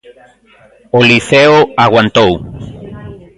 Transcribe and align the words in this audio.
O 0.97 0.99
Liceo 1.09 1.57
aguantou. 1.85 2.31